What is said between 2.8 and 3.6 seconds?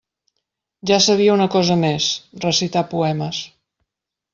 poemes.